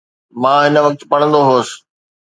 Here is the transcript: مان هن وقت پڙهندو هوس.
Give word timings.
مان 0.41 0.63
هن 0.73 0.75
وقت 0.85 0.99
پڙهندو 1.09 1.41
هوس. 1.49 1.69